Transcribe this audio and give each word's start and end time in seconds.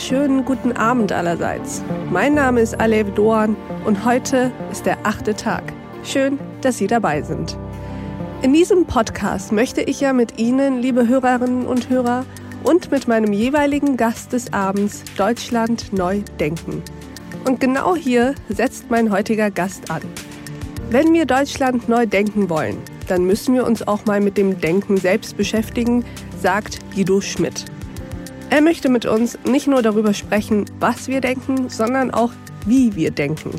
wunderschönen 0.00 0.46
guten 0.46 0.72
Abend 0.72 1.12
allerseits. 1.12 1.82
Mein 2.10 2.32
Name 2.32 2.62
ist 2.62 2.80
Alev 2.80 3.12
Doan 3.12 3.54
und 3.84 4.02
heute 4.02 4.50
ist 4.72 4.86
der 4.86 4.96
achte 5.02 5.34
Tag. 5.34 5.74
Schön, 6.04 6.38
dass 6.62 6.78
Sie 6.78 6.86
dabei 6.86 7.20
sind. 7.20 7.58
In 8.40 8.54
diesem 8.54 8.86
Podcast 8.86 9.52
möchte 9.52 9.82
ich 9.82 10.00
ja 10.00 10.14
mit 10.14 10.38
Ihnen, 10.38 10.80
liebe 10.80 11.06
Hörerinnen 11.06 11.66
und 11.66 11.90
Hörer, 11.90 12.24
und 12.64 12.90
mit 12.90 13.08
meinem 13.08 13.34
jeweiligen 13.34 13.98
Gast 13.98 14.32
des 14.32 14.50
Abends 14.54 15.04
Deutschland 15.18 15.92
neu 15.92 16.22
denken. 16.38 16.82
Und 17.44 17.60
genau 17.60 17.94
hier 17.94 18.34
setzt 18.48 18.90
mein 18.90 19.12
heutiger 19.12 19.50
Gast 19.50 19.90
an. 19.90 20.00
Wenn 20.88 21.12
wir 21.12 21.26
Deutschland 21.26 21.90
neu 21.90 22.06
denken 22.06 22.48
wollen, 22.48 22.78
dann 23.06 23.24
müssen 23.24 23.54
wir 23.54 23.66
uns 23.66 23.86
auch 23.86 24.06
mal 24.06 24.22
mit 24.22 24.38
dem 24.38 24.58
Denken 24.62 24.96
selbst 24.96 25.36
beschäftigen, 25.36 26.06
sagt 26.40 26.78
Guido 26.94 27.20
Schmidt. 27.20 27.66
Er 28.50 28.62
möchte 28.62 28.88
mit 28.88 29.06
uns 29.06 29.38
nicht 29.44 29.68
nur 29.68 29.80
darüber 29.80 30.12
sprechen, 30.12 30.64
was 30.80 31.06
wir 31.06 31.20
denken, 31.20 31.68
sondern 31.68 32.10
auch, 32.10 32.32
wie 32.66 32.96
wir 32.96 33.12
denken. 33.12 33.52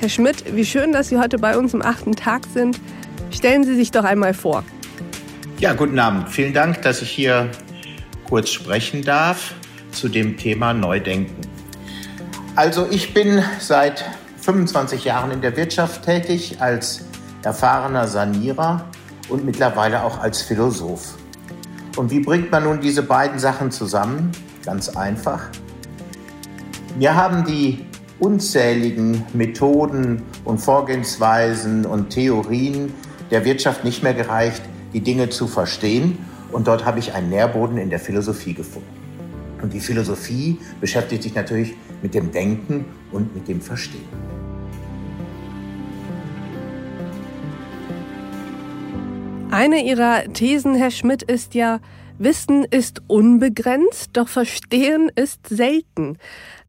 Herr 0.00 0.08
Schmidt, 0.08 0.56
wie 0.56 0.64
schön, 0.64 0.90
dass 0.90 1.08
Sie 1.08 1.18
heute 1.18 1.38
bei 1.38 1.56
uns 1.56 1.74
im 1.74 1.80
achten 1.80 2.16
Tag 2.16 2.42
sind. 2.52 2.80
Stellen 3.30 3.62
Sie 3.62 3.76
sich 3.76 3.92
doch 3.92 4.02
einmal 4.02 4.34
vor. 4.34 4.64
Ja, 5.60 5.74
guten 5.74 5.98
Abend. 6.00 6.28
Vielen 6.28 6.52
Dank, 6.52 6.82
dass 6.82 7.02
ich 7.02 7.10
hier 7.10 7.48
kurz 8.28 8.50
sprechen 8.50 9.04
darf 9.04 9.54
zu 9.92 10.08
dem 10.08 10.36
Thema 10.36 10.74
Neudenken. 10.74 11.40
Also 12.56 12.88
ich 12.90 13.14
bin 13.14 13.44
seit 13.60 14.04
25 14.40 15.04
Jahren 15.04 15.30
in 15.30 15.40
der 15.40 15.56
Wirtschaft 15.56 16.04
tätig 16.04 16.56
als 16.58 17.04
erfahrener 17.44 18.08
Sanierer 18.08 18.84
und 19.28 19.44
mittlerweile 19.44 20.02
auch 20.02 20.18
als 20.18 20.42
Philosoph. 20.42 21.14
Und 21.96 22.10
wie 22.10 22.20
bringt 22.20 22.52
man 22.52 22.64
nun 22.64 22.80
diese 22.80 23.02
beiden 23.02 23.38
Sachen 23.38 23.70
zusammen? 23.70 24.30
Ganz 24.64 24.90
einfach. 24.90 25.48
Wir 26.98 27.14
haben 27.14 27.44
die 27.44 27.86
unzähligen 28.18 29.24
Methoden 29.32 30.22
und 30.44 30.58
Vorgehensweisen 30.58 31.86
und 31.86 32.10
Theorien 32.10 32.92
der 33.30 33.44
Wirtschaft 33.44 33.82
nicht 33.82 34.02
mehr 34.02 34.14
gereicht, 34.14 34.62
die 34.92 35.00
Dinge 35.00 35.30
zu 35.30 35.46
verstehen. 35.46 36.18
Und 36.52 36.68
dort 36.68 36.84
habe 36.84 36.98
ich 36.98 37.14
einen 37.14 37.30
Nährboden 37.30 37.78
in 37.78 37.90
der 37.90 37.98
Philosophie 37.98 38.54
gefunden. 38.54 38.88
Und 39.62 39.72
die 39.72 39.80
Philosophie 39.80 40.58
beschäftigt 40.80 41.22
sich 41.22 41.34
natürlich 41.34 41.74
mit 42.02 42.14
dem 42.14 42.30
Denken 42.30 42.84
und 43.10 43.34
mit 43.34 43.48
dem 43.48 43.60
Verstehen. 43.60 44.35
Eine 49.56 49.82
Ihrer 49.86 50.30
Thesen, 50.34 50.74
Herr 50.74 50.90
Schmidt, 50.90 51.22
ist 51.22 51.54
ja, 51.54 51.80
Wissen 52.18 52.64
ist 52.64 53.00
unbegrenzt, 53.06 54.10
doch 54.12 54.28
Verstehen 54.28 55.10
ist 55.14 55.48
selten. 55.48 56.18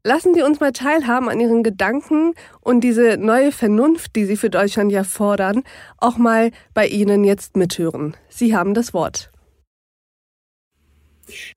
Lassen 0.04 0.32
Sie 0.32 0.40
uns 0.40 0.58
mal 0.58 0.72
teilhaben 0.72 1.28
an 1.28 1.38
Ihren 1.38 1.62
Gedanken 1.62 2.32
und 2.62 2.80
diese 2.80 3.18
neue 3.18 3.52
Vernunft, 3.52 4.16
die 4.16 4.24
Sie 4.24 4.38
für 4.38 4.48
Deutschland 4.48 4.90
ja 4.90 5.04
fordern, 5.04 5.64
auch 5.98 6.16
mal 6.16 6.50
bei 6.72 6.86
Ihnen 6.86 7.24
jetzt 7.24 7.58
mithören. 7.58 8.16
Sie 8.30 8.56
haben 8.56 8.72
das 8.72 8.94
Wort. 8.94 9.32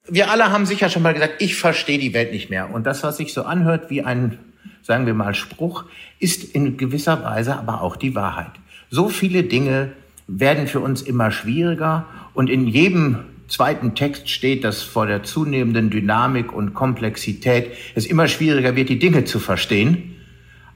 Wir 0.10 0.32
alle 0.32 0.52
haben 0.52 0.66
sicher 0.66 0.90
schon 0.90 1.02
mal 1.02 1.14
gesagt, 1.14 1.36
ich 1.42 1.56
verstehe 1.56 1.98
die 1.98 2.14
Welt 2.14 2.34
nicht 2.34 2.50
mehr. 2.50 2.74
Und 2.74 2.86
das, 2.86 3.04
was 3.04 3.16
sich 3.16 3.32
so 3.32 3.44
anhört 3.44 3.90
wie 3.90 4.02
ein, 4.02 4.38
sagen 4.82 5.06
wir 5.06 5.14
mal, 5.14 5.34
Spruch, 5.34 5.86
ist 6.20 6.44
in 6.44 6.76
gewisser 6.76 7.24
Weise 7.24 7.56
aber 7.56 7.84
auch 7.84 7.96
die 7.96 8.16
Wahrheit. 8.16 8.52
So 8.90 9.08
viele 9.08 9.44
Dinge 9.44 9.94
werden 10.28 10.68
für 10.68 10.80
uns 10.80 11.02
immer 11.02 11.32
schwieriger 11.32 12.06
und 12.34 12.50
in 12.50 12.68
jedem 12.68 13.20
zweiten 13.52 13.96
Text 13.96 14.30
steht, 14.30 14.64
dass 14.64 14.82
vor 14.82 15.06
der 15.06 15.24
zunehmenden 15.24 15.90
Dynamik 15.90 16.54
und 16.54 16.74
Komplexität 16.74 17.74
es 17.96 18.06
immer 18.06 18.28
schwieriger 18.28 18.76
wird, 18.76 18.90
die 18.90 19.00
Dinge 19.00 19.26
zu 19.26 19.40
verstehen. 19.40 20.16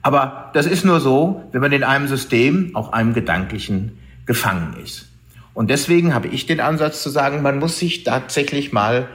Aber 0.02 0.52
das 0.54 0.66
ist 0.66 0.86
nur 0.86 1.00
so, 1.00 1.44
wenn 1.52 1.62
man 1.62 1.72
in 1.72 1.84
einem 1.84 2.08
System, 2.08 2.76
auch 2.76 2.92
einem 2.92 3.14
gedanklichen, 3.14 3.98
gefangen 4.26 4.76
ist. 4.84 5.08
Und 5.54 5.70
deswegen 5.70 6.14
habe 6.14 6.28
ich 6.28 6.46
den 6.46 6.60
Ansatz 6.60 7.02
zu 7.02 7.10
sagen, 7.10 7.42
man 7.42 7.60
muss 7.60 7.80
sich 7.80 8.04
tatsächlich 8.04 8.74
mal 8.74 9.08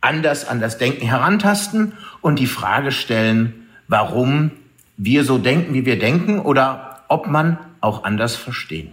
anders 0.00 0.46
an 0.46 0.60
das 0.60 0.78
Denken 0.78 1.04
herantasten 1.04 1.94
und 2.20 2.38
die 2.38 2.46
Frage 2.46 2.92
stellen, 2.92 3.66
warum 3.88 4.52
wir 4.96 5.24
so 5.24 5.38
denken, 5.38 5.74
wie 5.74 5.84
wir 5.84 5.98
denken 5.98 6.38
oder 6.38 7.00
ob 7.08 7.26
man 7.26 7.58
auch 7.80 8.04
anders 8.04 8.36
verstehen 8.36 8.92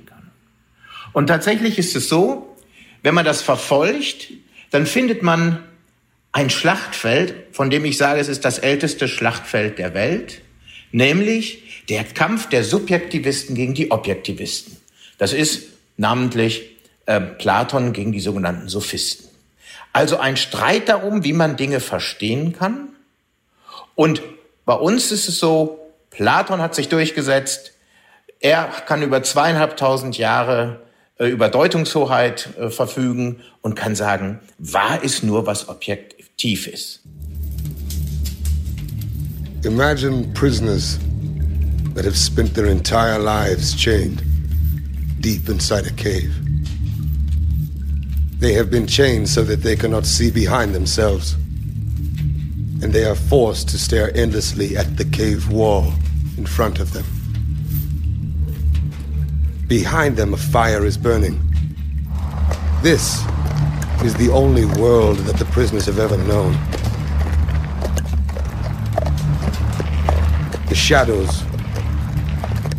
und 1.15 1.27
tatsächlich 1.27 1.79
ist 1.79 1.95
es 1.95 2.09
so, 2.09 2.53
wenn 3.01 3.15
man 3.15 3.23
das 3.23 3.41
verfolgt, 3.41 4.33
dann 4.71 4.85
findet 4.85 5.23
man 5.23 5.63
ein 6.33 6.49
Schlachtfeld, 6.49 7.55
von 7.55 7.69
dem 7.69 7.85
ich 7.85 7.97
sage, 7.97 8.19
es 8.19 8.27
ist 8.27 8.43
das 8.43 8.59
älteste 8.59 9.07
Schlachtfeld 9.07 9.79
der 9.79 9.93
Welt, 9.93 10.41
nämlich 10.91 11.85
der 11.87 12.03
Kampf 12.03 12.49
der 12.49 12.65
Subjektivisten 12.65 13.55
gegen 13.55 13.73
die 13.73 13.91
Objektivisten. 13.91 14.75
Das 15.17 15.31
ist 15.31 15.69
namentlich 15.95 16.75
äh, 17.05 17.21
Platon 17.21 17.93
gegen 17.93 18.11
die 18.11 18.19
sogenannten 18.19 18.67
Sophisten. 18.67 19.29
Also 19.93 20.17
ein 20.17 20.35
Streit 20.35 20.89
darum, 20.89 21.23
wie 21.23 21.31
man 21.31 21.55
Dinge 21.55 21.79
verstehen 21.79 22.51
kann. 22.51 22.89
Und 23.95 24.21
bei 24.65 24.73
uns 24.73 25.13
ist 25.13 25.29
es 25.29 25.39
so, 25.39 25.79
Platon 26.09 26.59
hat 26.59 26.75
sich 26.75 26.89
durchgesetzt, 26.89 27.71
er 28.41 28.65
kann 28.85 29.01
über 29.01 29.23
zweieinhalbtausend 29.23 30.17
Jahre 30.17 30.81
über 31.19 31.49
Deutungshoheit 31.49 32.49
äh, 32.57 32.69
verfügen 32.69 33.41
und 33.61 33.75
kann 33.75 33.95
sagen, 33.95 34.39
wahr 34.57 35.03
ist 35.03 35.23
nur, 35.23 35.45
was 35.45 35.69
objektiv 35.69 36.67
ist. 36.67 37.01
Imagine 39.63 40.27
prisoners 40.33 40.99
that 41.95 42.05
have 42.05 42.17
spent 42.17 42.53
their 42.53 42.67
entire 42.67 43.17
lives 43.17 43.73
chained 43.75 44.21
deep 45.21 45.49
inside 45.49 45.87
a 45.87 45.93
cave. 45.93 46.31
They 48.39 48.53
have 48.53 48.69
been 48.69 48.85
chained 48.85 49.27
so 49.27 49.43
that 49.43 49.63
they 49.63 49.75
cannot 49.75 50.05
see 50.05 50.29
behind 50.29 50.75
themselves. 50.75 51.35
And 52.83 52.93
they 52.93 53.05
are 53.05 53.15
forced 53.15 53.69
to 53.69 53.77
stare 53.79 54.15
endlessly 54.15 54.77
at 54.77 54.97
the 54.97 55.05
cave 55.05 55.49
wall 55.49 55.93
in 56.37 56.45
front 56.45 56.79
of 56.79 56.91
them. 56.93 57.05
Behind 59.67 60.15
them, 60.15 60.33
a 60.33 60.37
fire 60.37 60.85
is 60.85 60.95
burning. 60.97 61.41
This 62.83 63.23
is 64.03 64.13
the 64.13 64.29
only 64.31 64.65
world 64.79 65.17
that 65.25 65.37
the 65.37 65.45
prisoners 65.45 65.87
have 65.87 65.97
ever 65.97 66.17
known. 66.17 66.53
The 70.69 70.75
shadows 70.75 71.41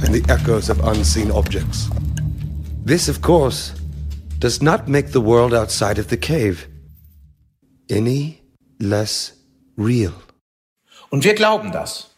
and 0.04 0.14
the 0.14 0.24
echoes 0.28 0.69
of 0.69 0.78
unseen 0.86 1.32
objects. 1.32 1.88
This, 2.84 3.08
of 3.08 3.20
course, 3.20 3.72
does 4.38 4.62
not 4.62 4.86
make 4.86 5.10
the 5.10 5.20
world 5.20 5.53
outside 5.53 5.98
of 5.98 6.06
the 6.06 6.16
cave 6.16 6.68
any 7.91 8.42
less 8.78 9.32
real. 9.76 10.14
Und 11.10 11.24
wir 11.24 11.34
glauben 11.34 11.72
das. 11.72 12.14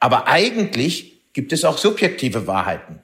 Aber 0.00 0.26
eigentlich 0.26 1.30
gibt 1.32 1.52
es 1.52 1.64
auch 1.64 1.78
subjektive 1.78 2.48
Wahrheiten. 2.48 3.01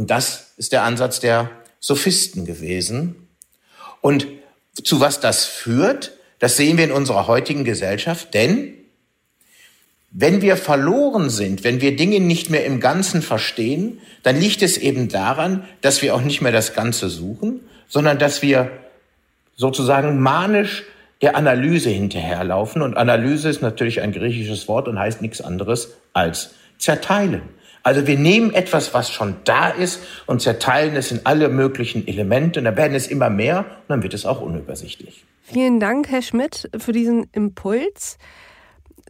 Und 0.00 0.10
das 0.10 0.54
ist 0.56 0.72
der 0.72 0.84
Ansatz 0.84 1.20
der 1.20 1.50
Sophisten 1.78 2.46
gewesen. 2.46 3.28
Und 4.00 4.26
zu 4.82 4.98
was 4.98 5.20
das 5.20 5.44
führt, 5.44 6.12
das 6.38 6.56
sehen 6.56 6.78
wir 6.78 6.84
in 6.84 6.90
unserer 6.90 7.26
heutigen 7.26 7.64
Gesellschaft, 7.64 8.32
denn 8.32 8.72
wenn 10.10 10.40
wir 10.40 10.56
verloren 10.56 11.28
sind, 11.28 11.64
wenn 11.64 11.82
wir 11.82 11.96
Dinge 11.96 12.18
nicht 12.18 12.48
mehr 12.48 12.64
im 12.64 12.80
Ganzen 12.80 13.20
verstehen, 13.20 14.00
dann 14.22 14.40
liegt 14.40 14.62
es 14.62 14.78
eben 14.78 15.08
daran, 15.08 15.64
dass 15.82 16.00
wir 16.00 16.14
auch 16.14 16.22
nicht 16.22 16.40
mehr 16.40 16.50
das 16.50 16.72
Ganze 16.72 17.10
suchen, 17.10 17.60
sondern 17.86 18.18
dass 18.18 18.40
wir 18.40 18.70
sozusagen 19.54 20.18
manisch 20.18 20.84
der 21.20 21.36
Analyse 21.36 21.90
hinterherlaufen. 21.90 22.80
Und 22.80 22.96
Analyse 22.96 23.50
ist 23.50 23.60
natürlich 23.60 24.00
ein 24.00 24.12
griechisches 24.12 24.66
Wort 24.66 24.88
und 24.88 24.98
heißt 24.98 25.20
nichts 25.20 25.42
anderes 25.42 25.90
als 26.14 26.52
zerteilen. 26.78 27.42
Also 27.82 28.06
wir 28.06 28.18
nehmen 28.18 28.52
etwas, 28.52 28.92
was 28.92 29.10
schon 29.10 29.36
da 29.44 29.68
ist 29.68 30.00
und 30.26 30.42
zerteilen 30.42 30.96
es 30.96 31.10
in 31.10 31.20
alle 31.24 31.48
möglichen 31.48 32.06
Elemente 32.06 32.60
und 32.60 32.64
dann 32.64 32.76
werden 32.76 32.94
es 32.94 33.06
immer 33.06 33.30
mehr 33.30 33.60
und 33.60 33.88
dann 33.88 34.02
wird 34.02 34.14
es 34.14 34.26
auch 34.26 34.40
unübersichtlich. 34.40 35.24
Vielen 35.42 35.80
Dank, 35.80 36.08
Herr 36.08 36.22
Schmidt, 36.22 36.68
für 36.78 36.92
diesen 36.92 37.24
Impuls. 37.32 38.18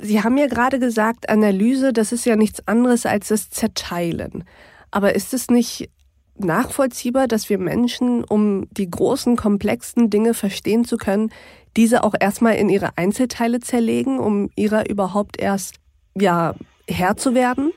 Sie 0.00 0.22
haben 0.22 0.38
ja 0.38 0.46
gerade 0.46 0.78
gesagt, 0.78 1.28
Analyse, 1.28 1.92
das 1.92 2.12
ist 2.12 2.24
ja 2.24 2.36
nichts 2.36 2.66
anderes 2.66 3.06
als 3.06 3.28
das 3.28 3.50
Zerteilen. 3.50 4.44
Aber 4.90 5.14
ist 5.14 5.34
es 5.34 5.50
nicht 5.50 5.90
nachvollziehbar, 6.38 7.28
dass 7.28 7.50
wir 7.50 7.58
Menschen, 7.58 8.24
um 8.24 8.66
die 8.70 8.90
großen, 8.90 9.36
komplexen 9.36 10.10
Dinge 10.10 10.32
verstehen 10.32 10.84
zu 10.84 10.96
können, 10.96 11.30
diese 11.76 12.02
auch 12.02 12.14
erstmal 12.18 12.56
in 12.56 12.68
ihre 12.68 12.96
Einzelteile 12.96 13.60
zerlegen, 13.60 14.18
um 14.18 14.50
ihrer 14.56 14.88
überhaupt 14.88 15.40
erst 15.40 15.76
ja 16.14 16.54
Herr 16.88 17.16
zu 17.16 17.34
werden? 17.34 17.72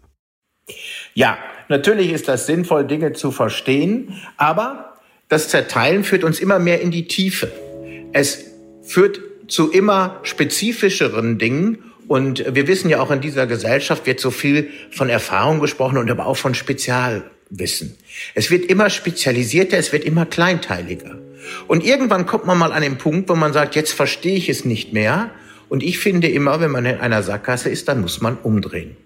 Ja, 1.14 1.38
natürlich 1.70 2.12
ist 2.12 2.28
das 2.28 2.46
sinnvoll, 2.46 2.86
Dinge 2.86 3.14
zu 3.14 3.32
verstehen, 3.32 4.22
aber 4.38 4.98
das 5.30 5.50
Zerteilen 5.50 6.04
führt 6.04 6.24
uns 6.24 6.40
immer 6.40 6.60
mehr 6.60 6.82
in 6.82 6.92
die 6.92 7.08
Tiefe. 7.08 7.52
Es 8.14 8.46
führt 8.84 9.20
zu 9.48 9.72
immer 9.72 10.20
spezifischeren 10.24 11.38
Dingen 11.38 11.84
Und 12.08 12.44
wir 12.54 12.68
wissen 12.68 12.90
ja 12.90 13.02
auch 13.02 13.12
in 13.12 13.22
dieser 13.22 13.48
Gesellschaft 13.48 14.06
wird 14.06 14.20
so 14.20 14.32
viel 14.32 14.70
von 14.92 15.10
Erfahrung 15.10 15.60
gesprochen 15.60 15.98
und 15.98 16.12
aber 16.12 16.26
auch 16.26 16.38
von 16.38 16.54
Spezialwissen. 16.54 17.98
Es 18.36 18.52
wird 18.52 18.66
immer 18.66 18.90
spezialisierter, 18.90 19.78
es 19.78 19.94
wird 19.94 20.04
immer 20.04 20.26
kleinteiliger. 20.26 21.18
Und 21.68 21.84
irgendwann 21.84 22.26
kommt 22.26 22.46
man 22.46 22.58
mal 22.58 22.72
an 22.72 22.82
den 22.82 22.98
Punkt, 22.98 23.30
wo 23.30 23.36
man 23.36 23.54
sagt, 23.54 23.76
jetzt 23.76 23.94
verstehe 23.94 24.36
ich 24.36 24.50
es 24.50 24.66
nicht 24.66 24.94
mehr. 24.94 25.32
Und 25.70 25.82
ich 25.82 26.00
finde 26.00 26.28
immer, 26.28 26.60
wenn 26.60 26.72
man 26.72 26.86
in 26.86 27.00
einer 27.00 27.24
Sackgasse 27.24 27.70
ist, 27.70 27.88
dann 27.88 28.02
muss 28.02 28.22
man 28.22 28.38
umdrehen. 28.38 28.98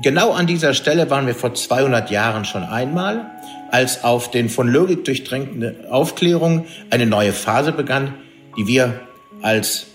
Genau 0.00 0.30
an 0.30 0.46
dieser 0.46 0.74
Stelle 0.74 1.10
waren 1.10 1.26
wir 1.26 1.34
vor 1.34 1.54
200 1.54 2.10
Jahren 2.10 2.44
schon 2.44 2.62
einmal, 2.62 3.30
als 3.72 4.04
auf 4.04 4.30
den 4.30 4.48
von 4.48 4.68
Logik 4.68 5.04
durchdrängten 5.04 5.86
Aufklärung 5.90 6.66
eine 6.90 7.04
neue 7.04 7.32
Phase 7.32 7.72
begann, 7.72 8.14
die 8.56 8.68
wir 8.68 9.00
als 9.42 9.86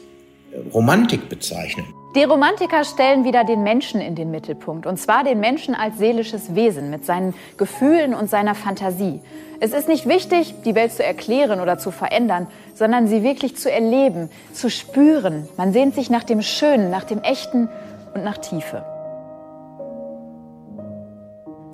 Romantik 0.73 1.29
bezeichnen. 1.29 1.85
Die 2.15 2.23
Romantiker 2.23 2.83
stellen 2.83 3.23
wieder 3.23 3.43
den 3.43 3.63
Menschen 3.63 4.01
in 4.01 4.13
den 4.13 4.29
Mittelpunkt, 4.29 4.85
und 4.85 4.97
zwar 4.97 5.23
den 5.23 5.39
Menschen 5.39 5.73
als 5.73 5.97
seelisches 5.97 6.53
Wesen 6.53 6.89
mit 6.89 7.05
seinen 7.05 7.33
Gefühlen 7.57 8.13
und 8.13 8.29
seiner 8.29 8.55
Fantasie. 8.55 9.21
Es 9.61 9.71
ist 9.71 9.87
nicht 9.87 10.07
wichtig, 10.07 10.53
die 10.65 10.75
Welt 10.75 10.91
zu 10.91 11.03
erklären 11.03 11.61
oder 11.61 11.79
zu 11.79 11.91
verändern, 11.91 12.47
sondern 12.75 13.07
sie 13.07 13.23
wirklich 13.23 13.55
zu 13.55 13.71
erleben, 13.71 14.29
zu 14.51 14.69
spüren. 14.69 15.47
Man 15.57 15.71
sehnt 15.71 15.95
sich 15.95 16.09
nach 16.09 16.23
dem 16.23 16.41
Schönen, 16.41 16.91
nach 16.91 17.05
dem 17.05 17.21
Echten 17.21 17.69
und 18.13 18.23
nach 18.23 18.37
Tiefe. 18.37 18.83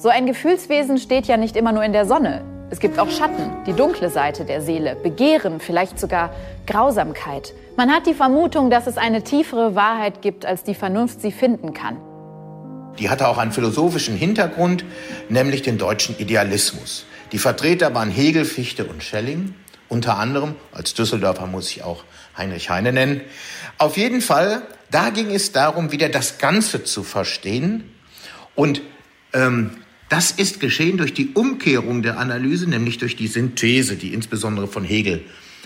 So 0.01 0.07
ein 0.07 0.27
Gefühlswesen 0.27 0.97
steht 0.97 1.25
ja 1.25 1.35
nicht 1.35 1.57
immer 1.57 1.73
nur 1.73 1.83
in 1.83 1.91
der 1.91 2.05
Sonne. 2.05 2.45
Es 2.69 2.79
gibt 2.79 2.97
auch 2.99 3.11
Schatten, 3.11 3.51
die 3.67 3.73
dunkle 3.73 4.09
Seite 4.09 4.45
der 4.45 4.61
Seele, 4.61 4.95
Begehren, 4.95 5.59
vielleicht 5.59 5.99
sogar 5.99 6.33
Grausamkeit. 6.67 7.53
Man 7.75 7.91
hat 7.91 8.07
die 8.07 8.13
Vermutung, 8.13 8.69
dass 8.69 8.87
es 8.87 8.95
eine 8.95 9.25
tiefere 9.25 9.75
Wahrheit 9.75 10.21
gibt, 10.21 10.45
als 10.45 10.63
die 10.63 10.73
Vernunft 10.73 11.19
sie 11.19 11.33
finden 11.33 11.73
kann. 11.73 11.97
Die 12.97 13.09
hatte 13.09 13.27
auch 13.27 13.37
einen 13.37 13.51
philosophischen 13.51 14.15
Hintergrund, 14.15 14.85
nämlich 15.27 15.63
den 15.63 15.77
deutschen 15.77 16.17
Idealismus. 16.17 17.05
Die 17.33 17.37
Vertreter 17.37 17.93
waren 17.93 18.09
Hegel, 18.09 18.45
Fichte 18.45 18.85
und 18.85 19.03
Schelling. 19.03 19.53
Unter 19.89 20.17
anderem, 20.17 20.55
als 20.71 20.93
Düsseldorfer 20.93 21.45
muss 21.45 21.69
ich 21.71 21.83
auch 21.83 22.05
Heinrich 22.37 22.69
Heine 22.69 22.93
nennen. 22.93 23.19
Auf 23.77 23.97
jeden 23.97 24.21
Fall, 24.21 24.61
da 24.91 25.09
ging 25.09 25.29
es 25.35 25.51
darum, 25.51 25.91
wieder 25.91 26.07
das 26.07 26.37
Ganze 26.37 26.85
zu 26.85 27.03
verstehen. 27.03 27.93
Und 28.55 28.81
ähm, 29.33 29.71
das 30.09 30.31
ist 30.31 30.59
geschehen 30.59 30.97
durch 30.97 31.13
die 31.13 31.29
Umkehrung 31.33 32.01
der 32.01 32.19
Analyse, 32.19 32.67
nämlich 32.67 32.97
durch 32.97 33.15
die 33.15 33.27
Synthese, 33.27 33.95
die 33.95 34.13
insbesondere 34.13 34.67
von 34.67 34.83
Hegel 34.83 35.23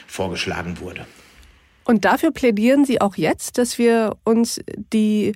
vorgeschlagen 0.07 0.79
wurde. 0.79 1.05
Und 1.85 2.05
dafür 2.05 2.31
plädieren 2.31 2.85
Sie 2.85 3.01
auch 3.01 3.15
jetzt, 3.15 3.57
dass 3.57 3.77
wir 3.77 4.15
uns 4.23 4.61
die 4.93 5.33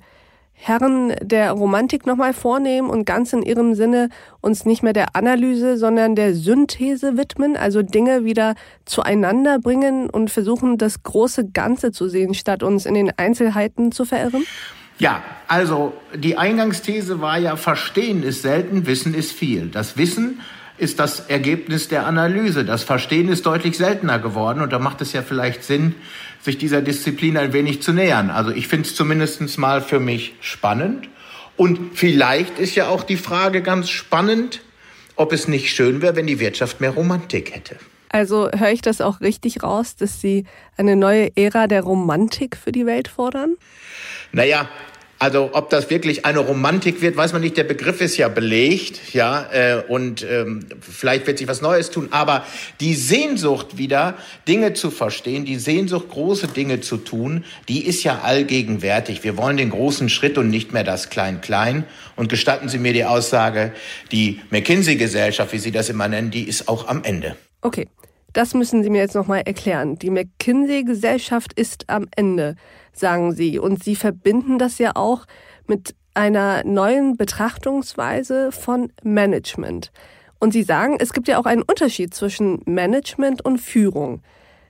Herren 0.60 1.14
der 1.22 1.52
Romantik 1.52 2.04
nochmal 2.04 2.34
vornehmen 2.34 2.90
und 2.90 3.04
ganz 3.04 3.32
in 3.32 3.42
ihrem 3.42 3.74
Sinne 3.74 4.08
uns 4.40 4.64
nicht 4.64 4.82
mehr 4.82 4.92
der 4.92 5.14
Analyse, 5.14 5.76
sondern 5.76 6.16
der 6.16 6.34
Synthese 6.34 7.16
widmen, 7.16 7.56
also 7.56 7.82
Dinge 7.82 8.24
wieder 8.24 8.54
zueinander 8.84 9.60
bringen 9.60 10.10
und 10.10 10.30
versuchen, 10.30 10.76
das 10.76 11.04
große 11.04 11.50
Ganze 11.50 11.92
zu 11.92 12.08
sehen, 12.08 12.34
statt 12.34 12.64
uns 12.64 12.86
in 12.86 12.94
den 12.94 13.12
Einzelheiten 13.16 13.92
zu 13.92 14.04
verirren? 14.04 14.44
Ja, 14.98 15.22
also 15.46 15.94
die 16.14 16.36
Eingangsthese 16.36 17.20
war 17.20 17.38
ja, 17.38 17.56
Verstehen 17.56 18.22
ist 18.22 18.42
selten, 18.42 18.86
Wissen 18.86 19.14
ist 19.14 19.32
viel. 19.32 19.68
Das 19.68 19.96
Wissen 19.96 20.40
ist 20.76 20.98
das 20.98 21.20
Ergebnis 21.20 21.88
der 21.88 22.06
Analyse. 22.06 22.64
Das 22.64 22.84
Verstehen 22.84 23.28
ist 23.28 23.46
deutlich 23.46 23.76
seltener 23.76 24.18
geworden 24.18 24.60
und 24.60 24.72
da 24.72 24.78
macht 24.78 25.00
es 25.00 25.12
ja 25.12 25.22
vielleicht 25.22 25.64
Sinn, 25.64 25.94
sich 26.40 26.58
dieser 26.58 26.82
Disziplin 26.82 27.36
ein 27.36 27.52
wenig 27.52 27.82
zu 27.82 27.92
nähern. 27.92 28.30
Also 28.30 28.50
ich 28.50 28.68
finde 28.68 28.88
es 28.88 28.94
zumindest 28.94 29.58
mal 29.58 29.80
für 29.80 30.00
mich 30.00 30.34
spannend. 30.40 31.08
Und 31.56 31.96
vielleicht 31.96 32.58
ist 32.58 32.76
ja 32.76 32.88
auch 32.88 33.02
die 33.02 33.16
Frage 33.16 33.62
ganz 33.62 33.90
spannend, 33.90 34.60
ob 35.16 35.32
es 35.32 35.48
nicht 35.48 35.74
schön 35.74 36.00
wäre, 36.02 36.14
wenn 36.14 36.28
die 36.28 36.38
Wirtschaft 36.38 36.80
mehr 36.80 36.90
Romantik 36.90 37.54
hätte. 37.54 37.76
Also 38.10 38.48
höre 38.50 38.70
ich 38.70 38.80
das 38.80 39.00
auch 39.00 39.20
richtig 39.20 39.62
raus, 39.62 39.96
dass 39.96 40.20
Sie 40.20 40.44
eine 40.76 40.96
neue 40.96 41.36
Ära 41.36 41.66
der 41.66 41.82
Romantik 41.82 42.56
für 42.56 42.72
die 42.72 42.86
Welt 42.86 43.08
fordern? 43.08 43.56
Naja, 44.32 44.68
also 45.20 45.50
ob 45.52 45.68
das 45.70 45.90
wirklich 45.90 46.24
eine 46.24 46.38
Romantik 46.38 47.02
wird, 47.02 47.16
weiß 47.16 47.32
man 47.32 47.42
nicht. 47.42 47.56
Der 47.56 47.64
Begriff 47.64 48.00
ist 48.00 48.16
ja 48.16 48.28
belegt, 48.28 49.14
ja, 49.14 49.48
äh, 49.52 49.82
und 49.88 50.22
ähm, 50.22 50.66
vielleicht 50.80 51.26
wird 51.26 51.38
sich 51.38 51.48
was 51.48 51.60
Neues 51.60 51.90
tun. 51.90 52.08
Aber 52.12 52.44
die 52.78 52.94
Sehnsucht 52.94 53.78
wieder, 53.78 54.14
Dinge 54.46 54.74
zu 54.74 54.92
verstehen, 54.92 55.44
die 55.44 55.56
Sehnsucht, 55.56 56.08
große 56.08 56.46
Dinge 56.46 56.80
zu 56.80 56.98
tun, 56.98 57.44
die 57.68 57.84
ist 57.84 58.04
ja 58.04 58.20
allgegenwärtig. 58.20 59.24
Wir 59.24 59.36
wollen 59.36 59.56
den 59.56 59.70
großen 59.70 60.08
Schritt 60.08 60.38
und 60.38 60.50
nicht 60.50 60.72
mehr 60.72 60.84
das 60.84 61.10
Klein-Klein. 61.10 61.84
Und 62.14 62.28
gestatten 62.28 62.68
Sie 62.68 62.78
mir 62.78 62.92
die 62.92 63.04
Aussage, 63.04 63.72
die 64.12 64.40
McKinsey-Gesellschaft, 64.50 65.52
wie 65.52 65.58
Sie 65.58 65.72
das 65.72 65.88
immer 65.88 66.06
nennen, 66.06 66.30
die 66.30 66.44
ist 66.44 66.68
auch 66.68 66.86
am 66.86 67.02
Ende. 67.02 67.36
Okay. 67.60 67.88
Das 68.38 68.54
müssen 68.54 68.84
Sie 68.84 68.90
mir 68.90 68.98
jetzt 69.00 69.16
nochmal 69.16 69.42
erklären. 69.46 69.98
Die 69.98 70.10
McKinsey-Gesellschaft 70.10 71.54
ist 71.54 71.90
am 71.90 72.06
Ende, 72.14 72.54
sagen 72.92 73.32
Sie. 73.32 73.58
Und 73.58 73.82
Sie 73.82 73.96
verbinden 73.96 74.60
das 74.60 74.78
ja 74.78 74.92
auch 74.94 75.26
mit 75.66 75.96
einer 76.14 76.62
neuen 76.64 77.16
Betrachtungsweise 77.16 78.52
von 78.52 78.92
Management. 79.02 79.90
Und 80.38 80.52
Sie 80.52 80.62
sagen, 80.62 80.98
es 81.00 81.12
gibt 81.12 81.26
ja 81.26 81.38
auch 81.38 81.46
einen 81.46 81.62
Unterschied 81.62 82.14
zwischen 82.14 82.62
Management 82.64 83.44
und 83.44 83.58
Führung. 83.58 84.22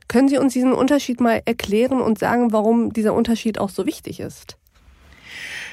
Können 0.09 0.31
Sie 0.31 0.39
uns 0.39 0.55
diesen 0.55 0.73
Unterschied 0.73 1.21
mal 1.21 1.43
erklären 1.45 2.01
und 2.01 2.19
sagen, 2.19 2.55
warum 2.55 2.95
dieser 2.95 3.13
Unterschied 3.13 3.59
auch 3.61 3.69
so 3.69 3.85
wichtig 3.85 4.19
ist? 4.21 4.57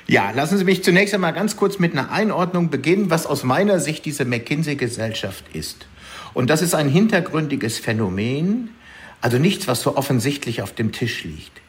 Ja, 0.06 0.32
lassen 0.32 0.58
Sie 0.58 0.66
mich 0.66 0.84
zunächst 0.84 1.14
einmal 1.14 1.32
ganz 1.32 1.56
kurz 1.56 1.80
mit 1.80 1.94
einer 1.94 2.12
Einordnung 2.12 2.70
beginnen, 2.70 3.10
was 3.10 3.26
aus 3.26 3.46
meiner 3.46 3.80
Sicht 3.80 4.04
diese 4.04 4.26
McKinsey-Gesellschaft 4.26 5.46
ist. 5.54 5.88
Und 6.36 6.52
das 6.52 6.62
ist 6.62 6.76
ein 6.76 6.90
hintergründiges 6.90 7.80
Phänomen, 7.80 8.70
also 9.22 9.40
nichts, 9.40 9.68
was 9.68 9.82
so 9.82 9.98
offensichtlich 9.98 10.62
auf 10.62 10.74
dem 10.74 10.92
Tisch 10.92 11.24
liegt. 11.24 11.62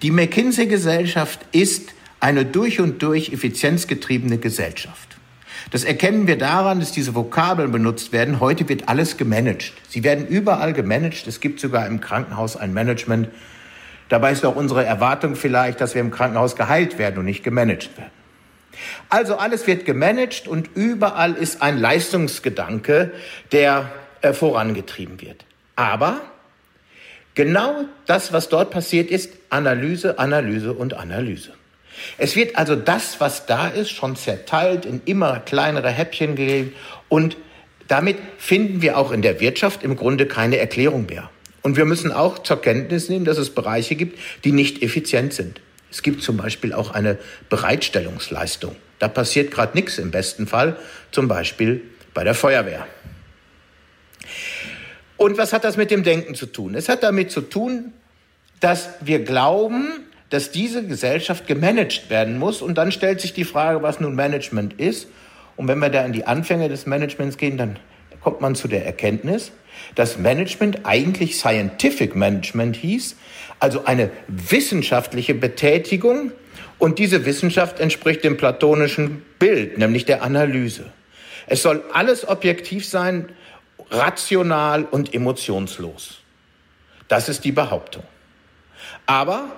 Die 0.00 0.10
McKinsey-Gesellschaft 0.10 1.40
ist 1.52 1.92
eine 2.20 2.46
durch 2.46 2.80
und 2.80 3.02
durch 3.02 3.32
effizienzgetriebene 3.32 4.38
Gesellschaft. 4.38 5.18
Das 5.70 5.84
erkennen 5.84 6.28
wir 6.28 6.38
daran, 6.38 6.78
dass 6.78 6.92
diese 6.92 7.14
Vokabeln 7.14 7.72
benutzt 7.72 8.12
werden. 8.12 8.38
Heute 8.38 8.68
wird 8.68 8.88
alles 8.88 9.16
gemanagt. 9.16 9.72
Sie 9.88 10.04
werden 10.04 10.26
überall 10.26 10.72
gemanagt. 10.72 11.26
Es 11.26 11.40
gibt 11.40 11.58
sogar 11.58 11.86
im 11.86 12.00
Krankenhaus 12.00 12.56
ein 12.56 12.72
Management. 12.72 13.28
Dabei 14.08 14.30
ist 14.30 14.44
auch 14.44 14.54
unsere 14.54 14.84
Erwartung 14.84 15.34
vielleicht, 15.34 15.80
dass 15.80 15.94
wir 15.94 16.00
im 16.00 16.12
Krankenhaus 16.12 16.54
geheilt 16.54 16.98
werden 16.98 17.18
und 17.18 17.24
nicht 17.24 17.42
gemanagt 17.42 17.90
werden. 17.98 18.15
Also 19.08 19.36
alles 19.36 19.66
wird 19.66 19.84
gemanagt 19.84 20.48
und 20.48 20.70
überall 20.74 21.34
ist 21.34 21.62
ein 21.62 21.78
Leistungsgedanke, 21.78 23.12
der 23.52 23.90
äh, 24.22 24.32
vorangetrieben 24.32 25.20
wird. 25.20 25.44
Aber 25.76 26.20
genau 27.34 27.84
das, 28.06 28.32
was 28.32 28.48
dort 28.48 28.70
passiert 28.70 29.10
ist, 29.10 29.32
Analyse, 29.50 30.18
Analyse 30.18 30.72
und 30.72 30.94
Analyse. 30.94 31.52
Es 32.18 32.36
wird 32.36 32.56
also 32.56 32.76
das, 32.76 33.20
was 33.20 33.46
da 33.46 33.68
ist, 33.68 33.90
schon 33.90 34.16
zerteilt 34.16 34.84
in 34.84 35.00
immer 35.04 35.40
kleinere 35.40 35.90
Häppchen 35.90 36.36
gegeben 36.36 36.74
und 37.08 37.36
damit 37.88 38.16
finden 38.38 38.82
wir 38.82 38.98
auch 38.98 39.12
in 39.12 39.22
der 39.22 39.40
Wirtschaft 39.40 39.82
im 39.82 39.96
Grunde 39.96 40.26
keine 40.26 40.58
Erklärung 40.58 41.06
mehr. 41.06 41.30
Und 41.62 41.76
wir 41.76 41.84
müssen 41.84 42.12
auch 42.12 42.40
zur 42.40 42.60
Kenntnis 42.60 43.08
nehmen, 43.08 43.24
dass 43.24 43.38
es 43.38 43.50
Bereiche 43.50 43.96
gibt, 43.96 44.18
die 44.44 44.52
nicht 44.52 44.82
effizient 44.82 45.32
sind. 45.32 45.60
Es 45.90 46.02
gibt 46.02 46.22
zum 46.22 46.36
Beispiel 46.36 46.72
auch 46.72 46.90
eine 46.90 47.18
Bereitstellungsleistung. 47.48 48.76
Da 48.98 49.08
passiert 49.08 49.50
gerade 49.50 49.76
nichts 49.76 49.98
im 49.98 50.10
besten 50.10 50.46
Fall, 50.46 50.76
zum 51.10 51.28
Beispiel 51.28 51.82
bei 52.14 52.24
der 52.24 52.34
Feuerwehr. 52.34 52.86
Und 55.16 55.38
was 55.38 55.52
hat 55.52 55.64
das 55.64 55.76
mit 55.76 55.90
dem 55.90 56.02
Denken 56.02 56.34
zu 56.34 56.46
tun? 56.46 56.74
Es 56.74 56.88
hat 56.88 57.02
damit 57.02 57.30
zu 57.30 57.40
tun, 57.40 57.92
dass 58.60 58.90
wir 59.00 59.24
glauben, 59.24 59.88
dass 60.30 60.50
diese 60.50 60.84
Gesellschaft 60.86 61.46
gemanagt 61.46 62.10
werden 62.10 62.38
muss. 62.38 62.62
Und 62.62 62.76
dann 62.76 62.92
stellt 62.92 63.20
sich 63.20 63.32
die 63.32 63.44
Frage, 63.44 63.82
was 63.82 64.00
nun 64.00 64.14
Management 64.14 64.78
ist. 64.80 65.08
Und 65.56 65.68
wenn 65.68 65.78
wir 65.78 65.88
da 65.88 66.04
in 66.04 66.12
die 66.12 66.26
Anfänge 66.26 66.68
des 66.68 66.86
Managements 66.86 67.38
gehen, 67.38 67.56
dann 67.56 67.78
kommt 68.26 68.40
man 68.40 68.56
zu 68.56 68.66
der 68.66 68.84
Erkenntnis, 68.84 69.52
dass 69.94 70.18
Management 70.18 70.80
eigentlich 70.82 71.36
Scientific 71.36 72.16
Management 72.16 72.74
hieß, 72.74 73.14
also 73.60 73.84
eine 73.84 74.10
wissenschaftliche 74.26 75.32
Betätigung. 75.32 76.32
Und 76.80 76.98
diese 76.98 77.24
Wissenschaft 77.24 77.78
entspricht 77.78 78.24
dem 78.24 78.36
platonischen 78.36 79.24
Bild, 79.38 79.78
nämlich 79.78 80.06
der 80.06 80.24
Analyse. 80.24 80.86
Es 81.46 81.62
soll 81.62 81.84
alles 81.92 82.26
objektiv 82.26 82.84
sein, 82.84 83.28
rational 83.92 84.82
und 84.82 85.14
emotionslos. 85.14 86.18
Das 87.06 87.28
ist 87.28 87.44
die 87.44 87.52
Behauptung. 87.52 88.02
Aber 89.06 89.52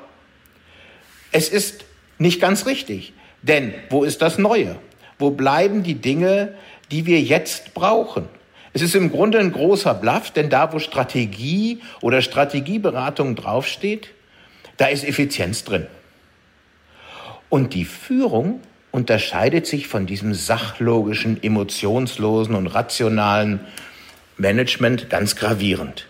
es 1.33 1.49
ist 1.49 1.87
nicht 2.19 2.39
ganz 2.39 2.67
richtig. 2.67 3.15
Denn 3.41 3.73
wo 3.89 4.05
ist 4.05 4.21
das 4.21 4.37
Neue? 4.37 4.77
Wo 5.19 5.31
bleiben 5.31 5.85
die 5.85 5.95
Dinge, 5.95 6.53
die 6.91 7.07
wir 7.07 7.23
jetzt 7.23 7.73
brauchen? 7.73 8.29
Es 8.79 8.83
ist 8.83 8.95
im 8.95 9.11
Grunde 9.11 9.41
ein 9.41 9.51
großer 9.51 9.93
Bluff, 9.93 10.31
denn 10.31 10.51
da, 10.51 10.73
wo 10.73 10.79
Strategie 10.79 11.81
oder 12.01 12.23
Strategieberatung 12.23 13.35
draufsteht, 13.35 14.11
da 14.77 14.87
ist 14.87 15.03
Effizienz 15.03 15.65
drin. 15.65 15.89
Und 17.49 17.75
die 17.75 17.85
Führung 17.85 18.61
unterscheidet 18.93 19.67
sich 19.67 19.89
von 19.89 20.07
diesem 20.07 20.33
sachlogischen, 20.33 21.43
emotionslosen 21.43 22.55
und 22.55 22.69
rationalen 22.69 23.59
Management 24.37 25.11
ganz 25.11 25.35
gravierend. 25.35 26.07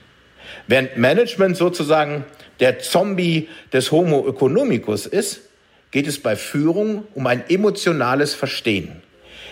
Während 0.67 0.99
Management 0.99 1.57
sozusagen 1.57 2.27
der 2.61 2.81
Zombie 2.81 3.49
des 3.73 3.93
Homo 3.93 4.29
economicus 4.29 5.07
ist, 5.07 5.41
geht 5.91 6.07
es 6.07 6.23
bei 6.23 6.37
Führung 6.37 7.05
um 7.15 7.27
ein 7.29 7.49
emotionales 7.49 8.35
Verstehen. 8.35 9.01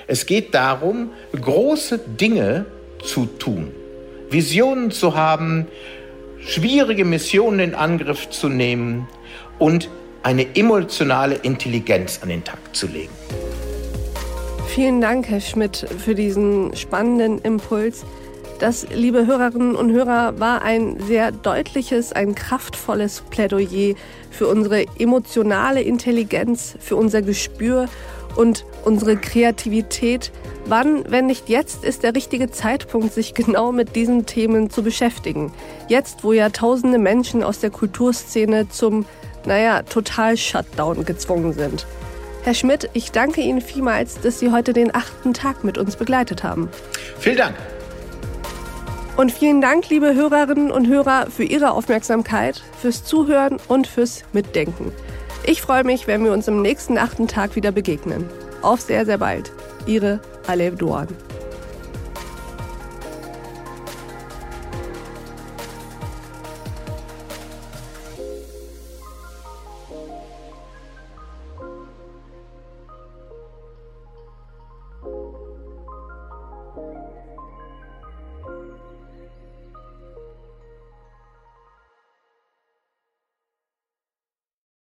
Es 0.06 0.26
geht 0.26 0.54
darum, 0.54 1.12
große 1.32 1.98
Dinge 1.98 2.66
zu 3.06 3.26
tun, 3.26 3.72
Visionen 4.30 4.90
zu 4.90 5.14
haben, 5.14 5.66
schwierige 6.40 7.04
Missionen 7.04 7.60
in 7.60 7.74
Angriff 7.74 8.28
zu 8.30 8.48
nehmen 8.48 9.08
und 9.58 9.88
eine 10.22 10.56
emotionale 10.56 11.36
Intelligenz 11.36 12.20
an 12.22 12.28
den 12.28 12.44
Tag 12.44 12.58
zu 12.72 12.86
legen. 12.88 13.12
Vielen 14.68 15.00
Dank, 15.00 15.28
Herr 15.28 15.40
Schmidt, 15.40 15.86
für 16.04 16.14
diesen 16.14 16.76
spannenden 16.76 17.38
Impuls. 17.38 18.04
Das, 18.58 18.86
liebe 18.92 19.26
Hörerinnen 19.26 19.76
und 19.76 19.92
Hörer, 19.92 20.40
war 20.40 20.62
ein 20.62 20.98
sehr 21.00 21.30
deutliches, 21.30 22.12
ein 22.12 22.34
kraftvolles 22.34 23.22
Plädoyer 23.30 23.94
für 24.30 24.48
unsere 24.48 24.86
emotionale 24.98 25.82
Intelligenz, 25.82 26.74
für 26.80 26.96
unser 26.96 27.22
Gespür 27.22 27.86
und 28.36 28.64
unsere 28.84 29.16
Kreativität. 29.16 30.30
Wann, 30.66 31.04
wenn 31.10 31.26
nicht 31.26 31.48
jetzt, 31.48 31.84
ist 31.84 32.02
der 32.02 32.14
richtige 32.14 32.50
Zeitpunkt, 32.50 33.12
sich 33.12 33.34
genau 33.34 33.72
mit 33.72 33.96
diesen 33.96 34.26
Themen 34.26 34.70
zu 34.70 34.82
beschäftigen? 34.82 35.52
Jetzt, 35.88 36.24
wo 36.24 36.32
ja 36.32 36.50
tausende 36.50 36.98
Menschen 36.98 37.42
aus 37.42 37.60
der 37.60 37.70
Kulturszene 37.70 38.68
zum, 38.68 39.06
naja, 39.44 39.82
Total-Shutdown 39.82 41.04
gezwungen 41.04 41.52
sind. 41.52 41.86
Herr 42.42 42.54
Schmidt, 42.54 42.90
ich 42.92 43.10
danke 43.10 43.40
Ihnen 43.40 43.60
vielmals, 43.60 44.20
dass 44.20 44.38
Sie 44.38 44.52
heute 44.52 44.72
den 44.72 44.94
achten 44.94 45.34
Tag 45.34 45.64
mit 45.64 45.78
uns 45.78 45.96
begleitet 45.96 46.44
haben. 46.44 46.68
Vielen 47.18 47.36
Dank. 47.36 47.54
Und 49.16 49.32
vielen 49.32 49.60
Dank, 49.62 49.88
liebe 49.88 50.14
Hörerinnen 50.14 50.70
und 50.70 50.86
Hörer, 50.86 51.28
für 51.30 51.44
Ihre 51.44 51.72
Aufmerksamkeit, 51.72 52.62
fürs 52.80 53.02
Zuhören 53.02 53.58
und 53.66 53.86
fürs 53.86 54.24
Mitdenken. 54.32 54.92
Ich 55.44 55.62
freue 55.62 55.84
mich, 55.84 56.06
wenn 56.06 56.24
wir 56.24 56.32
uns 56.32 56.48
im 56.48 56.62
nächsten 56.62 56.98
achten 56.98 57.28
Tag 57.28 57.56
wieder 57.56 57.72
begegnen. 57.72 58.28
Auf 58.62 58.80
sehr, 58.80 59.04
sehr 59.04 59.18
bald. 59.18 59.52
Ihre 59.86 60.20
Alev 60.46 60.76
Doan. 60.76 61.08